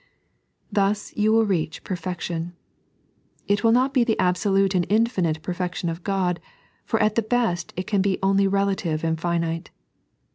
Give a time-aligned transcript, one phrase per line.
[0.71, 2.53] Thus you will reach perfection.
[3.47, 6.39] It will not be the abso lute and infinite perfection of God,
[6.85, 9.69] for at the best it can be only relative and finite.